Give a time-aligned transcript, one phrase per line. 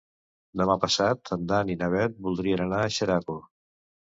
[0.61, 3.41] Demà passat en Dan i na Bet voldrien anar a Xeraco.